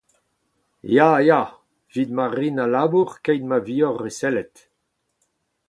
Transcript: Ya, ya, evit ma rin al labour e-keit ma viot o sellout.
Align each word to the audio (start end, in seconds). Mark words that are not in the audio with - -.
Ya, 0.95 1.09
ya, 1.27 1.39
evit 1.91 2.09
ma 2.15 2.25
rin 2.27 2.57
al 2.63 2.71
labour 2.73 3.09
e-keit 3.15 3.43
ma 3.49 3.57
viot 3.67 3.97
o 4.07 4.09
sellout. 4.19 4.55